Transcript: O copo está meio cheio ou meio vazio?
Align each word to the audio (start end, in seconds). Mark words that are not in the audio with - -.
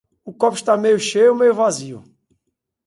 O 0.29 0.31
copo 0.41 0.55
está 0.59 0.73
meio 0.75 0.97
cheio 1.09 1.29
ou 1.31 1.37
meio 1.41 1.53
vazio? 1.61 1.97